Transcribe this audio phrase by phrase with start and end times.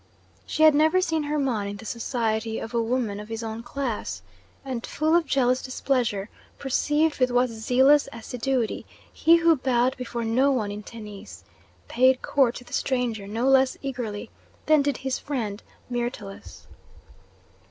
[0.47, 4.23] She had never seen Hermon in the society of a woman of his own class,
[4.65, 6.27] and, full of jealous displeasure;
[6.57, 11.43] perceived with what zealous assiduity he who bowed before no one in Tennis,
[11.87, 14.31] paid court to the stranger no less eagerly
[14.65, 16.65] than did his friend Myrtilus.